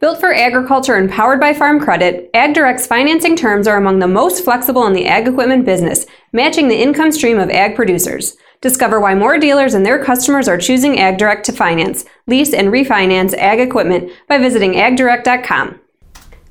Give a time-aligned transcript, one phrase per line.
[0.00, 4.42] Built for agriculture and powered by Farm Credit, AgDirect's financing terms are among the most
[4.42, 8.36] flexible in the ag equipment business, matching the income stream of ag producers.
[8.60, 13.34] Discover why more dealers and their customers are choosing AgDirect to finance, lease, and refinance
[13.34, 15.80] ag equipment by visiting agdirect.com.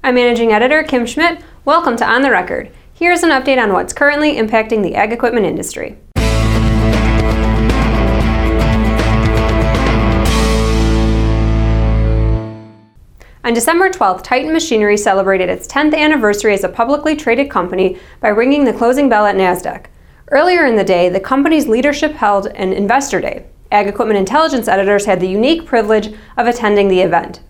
[0.05, 1.43] I'm managing editor Kim Schmidt.
[1.65, 2.71] Welcome to On the Record.
[2.93, 5.97] Here's an update on what's currently impacting the ag equipment industry.
[13.45, 18.29] On December 12th, Titan Machinery celebrated its 10th anniversary as a publicly traded company by
[18.29, 19.87] ringing the closing bell at NASDAQ.
[20.29, 23.45] Earlier in the day, the company's leadership held an investor day.
[23.69, 27.41] Ag Equipment Intelligence editors had the unique privilege of attending the event.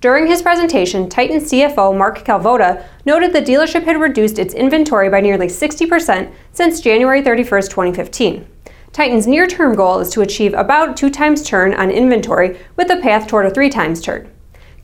[0.00, 5.20] During his presentation, Titan CFO Mark Kalvoda noted the dealership had reduced its inventory by
[5.20, 8.46] nearly 60% since January 31, 2015.
[8.90, 12.96] Titan's near term goal is to achieve about two times turn on inventory with a
[12.96, 14.30] path toward a three times turn.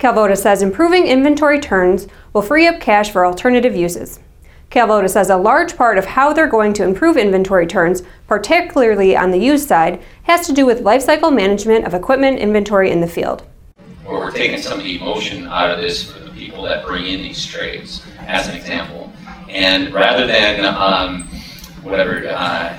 [0.02, 4.18] Kalvoda says improving inventory turns will free up cash for alternative uses.
[4.68, 9.30] Kalvoda says a large part of how they're going to improve inventory turns, particularly on
[9.30, 13.44] the used side, has to do with lifecycle management of equipment inventory in the field.
[14.04, 17.06] Or we're taking some of the emotion out of this for the people that bring
[17.06, 19.12] in these trades, as an example.
[19.48, 21.28] And rather than um,
[21.84, 22.76] whatever, uh,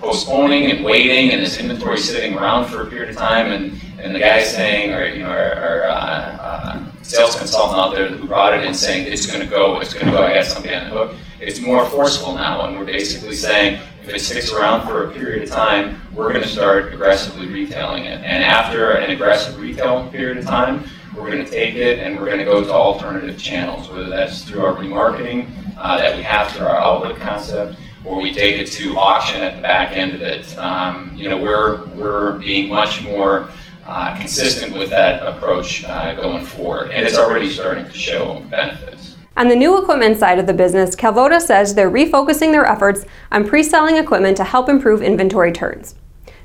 [0.00, 4.14] postponing and waiting and this inventory sitting around for a period of time and and
[4.14, 8.26] the guy saying, or you know, our, our uh, uh, sales consultant out there who
[8.26, 10.74] brought it in saying it's going to go, it's going to go, I got somebody
[10.74, 11.16] on the hook.
[11.38, 15.42] It's more forceful now, and we're basically saying if it sticks around for a period
[15.42, 18.22] of time, we're going to start aggressively retailing it.
[18.24, 20.84] And after an aggressive retail period of time,
[21.14, 24.44] we're going to take it and we're going to go to alternative channels, whether that's
[24.44, 28.66] through our remarketing uh, that we have through our outlet concept, or we take it
[28.72, 30.56] to auction at the back end of it.
[30.58, 33.48] Um, you know, we're we're being much more
[33.86, 36.90] uh, consistent with that approach uh, going forward.
[36.90, 39.16] And it's already starting to show benefits.
[39.36, 43.48] On the new equipment side of the business, Kalvoda says they're refocusing their efforts on
[43.48, 45.94] pre selling equipment to help improve inventory turns.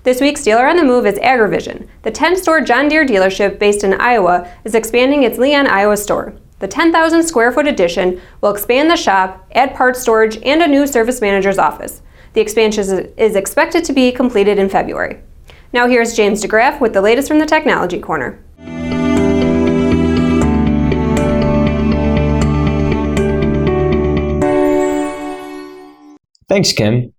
[0.04, 1.88] This week's dealer on the move is AgriVision.
[2.04, 6.36] The 10 store John Deere dealership based in Iowa is expanding its Leon, Iowa store.
[6.66, 10.88] The 10,000 square foot addition will expand the shop, add parts storage, and a new
[10.88, 12.02] service manager's office.
[12.34, 15.22] The expansion is expected to be completed in February.
[15.74, 18.44] Now here's James DeGraff with the latest from the Technology Corner.
[26.50, 27.14] Thanks, Kim.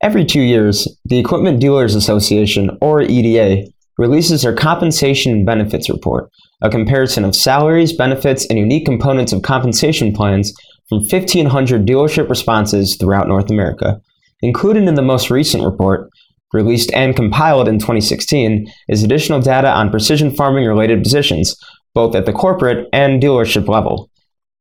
[0.00, 3.66] Every two years, the Equipment Dealers Association, or EDA,
[4.02, 6.28] releases their Compensation and Benefits Report,
[6.60, 10.52] a comparison of salaries, benefits, and unique components of compensation plans
[10.88, 14.00] from 1,500 dealership responses throughout North America.
[14.40, 16.10] Included in the most recent report
[16.52, 21.56] released and compiled in 2016, is additional data on precision farming related positions,
[21.94, 24.10] both at the corporate and dealership level.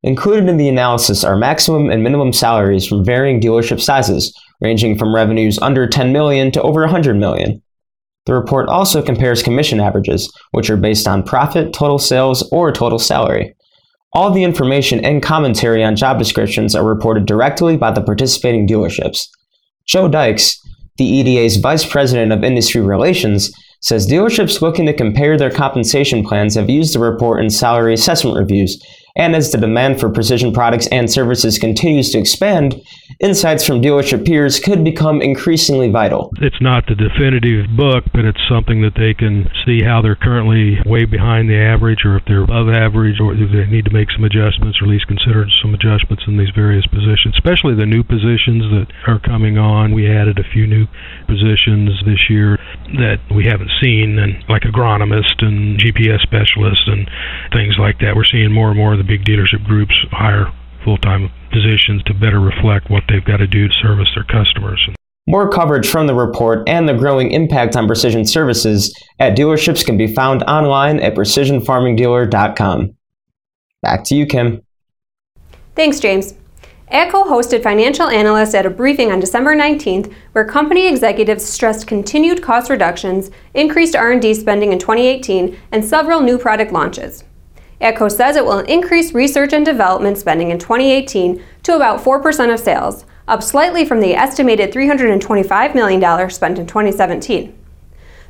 [0.03, 5.15] Included in the analysis are maximum and minimum salaries from varying dealership sizes, ranging from
[5.15, 7.61] revenues under 10 million to over 100 million.
[8.25, 12.99] The report also compares commission averages, which are based on profit, total sales, or total
[12.99, 13.55] salary.
[14.13, 19.27] All the information and commentary on job descriptions are reported directly by the participating dealerships.
[19.87, 20.59] Joe Dykes,
[20.97, 26.55] the EDA's Vice President of Industry Relations says dealerships looking to compare their compensation plans
[26.55, 28.79] have used the report in salary assessment reviews
[29.15, 32.81] and as the demand for precision products and services continues to expand,
[33.19, 36.31] insights from dealership peers could become increasingly vital.
[36.41, 40.79] It's not the definitive book, but it's something that they can see how they're currently
[40.85, 44.09] way behind the average or if they're above average or if they need to make
[44.11, 48.03] some adjustments or at least consider some adjustments in these various positions, especially the new
[48.03, 49.93] positions that are coming on.
[49.93, 50.87] We added a few new
[51.27, 52.57] positions this year
[52.97, 57.09] that we haven't seen, and like agronomist and GPS specialist and
[57.53, 58.15] things like that.
[58.15, 60.45] We're seeing more and more the big dealership groups hire
[60.83, 64.79] full-time positions to better reflect what they've got to do to service their customers.
[65.27, 69.97] More coverage from the report and the growing impact on precision services at dealerships can
[69.97, 72.95] be found online at precisionfarmingdealer.com.
[73.81, 74.61] Back to you, Kim.
[75.75, 76.33] Thanks, James.
[76.91, 82.43] AGCO hosted financial analysts at a briefing on December 19th where company executives stressed continued
[82.43, 87.23] cost reductions, increased R&D spending in 2018, and several new product launches.
[87.81, 92.59] AGCO says it will increase research and development spending in 2018 to about 4% of
[92.59, 97.57] sales, up slightly from the estimated $325 million spent in 2017.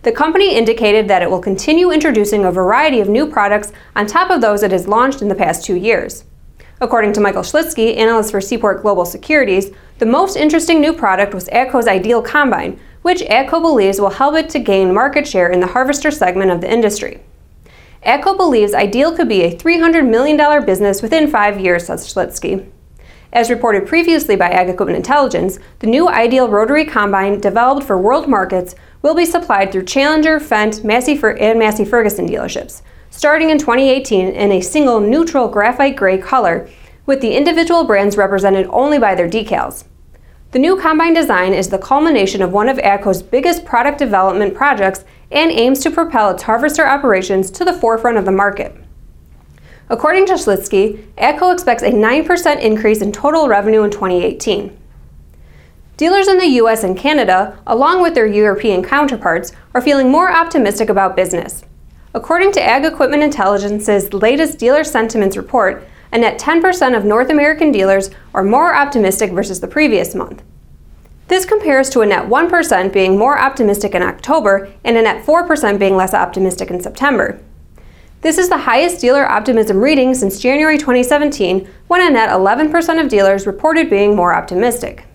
[0.04, 4.32] The company indicated that it will continue introducing a variety of new products on top
[4.32, 6.24] of those it has launched in the past two years.
[6.80, 9.70] According to Michael Shlisky, analyst for Seaport Global Securities,
[10.00, 14.50] the most interesting new product was AGCO's Ideal Combine, which AGCO believes will help it
[14.50, 17.22] to gain market share in the harvester segment of the industry.
[18.06, 22.68] AGCO believes Ideal could be a $300 million business within five years, says Shlisky.
[23.32, 28.28] As reported previously by Ag Equipment Intelligence, the new Ideal rotary combine developed for world
[28.28, 32.82] markets will be supplied through Challenger, Fendt, Massey and Massey Ferguson dealerships,
[33.12, 36.68] starting in 2018 in a single neutral graphite gray color,
[37.06, 39.86] with the individual brands represented only by their decals.
[40.52, 45.06] The new combine design is the culmination of one of AGCO's biggest product development projects
[45.32, 48.76] and aims to propel its harvester operations to the forefront of the market.
[49.88, 54.78] According to Shlisky, AGCO expects a 9% increase in total revenue in 2018.
[55.96, 60.90] Dealers in the US and Canada, along with their European counterparts, are feeling more optimistic
[60.90, 61.64] about business.
[62.14, 67.72] According to Ag Equipment Intelligence's latest dealer sentiments report, a net 10% of North American
[67.72, 70.44] dealers are more optimistic versus the previous month.
[71.28, 75.80] This compares to a net 1% being more optimistic in October and a net 4%
[75.80, 77.40] being less optimistic in September.
[78.20, 83.10] This is the highest dealer optimism reading since January 2017, when a net 11% of
[83.10, 85.06] dealers reported being more optimistic.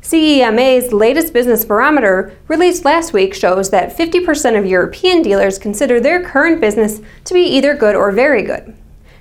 [0.00, 6.24] CEMA's latest business barometer, released last week, shows that 50% of European dealers consider their
[6.24, 8.74] current business to be either good or very good.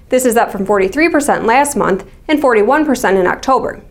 [0.10, 3.84] This is up from 43% last month and 41% in October.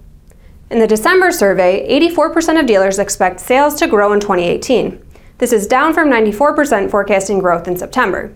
[0.68, 5.00] In the December survey, 84% of dealers expect sales to grow in 2018.
[5.38, 8.34] This is down from 94% forecasting growth in September.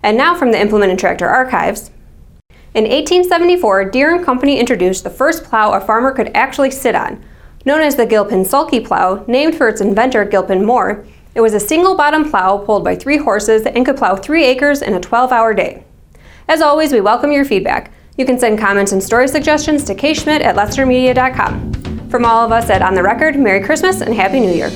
[0.00, 1.90] And now from the Implement and Tractor Archives.
[2.72, 7.24] In 1874, Deere & Company introduced the first plow a farmer could actually sit on.
[7.64, 11.04] Known as the Gilpin Sulky plow, named for its inventor Gilpin Moore,
[11.34, 14.80] it was a single bottom plow pulled by three horses and could plow three acres
[14.80, 15.84] in a 12 hour day.
[16.48, 17.92] As always, we welcome your feedback.
[18.16, 22.08] You can send comments and story suggestions to kschmidt at lestermedia.com.
[22.08, 24.70] From all of us at On the Record, Merry Christmas and Happy New Year.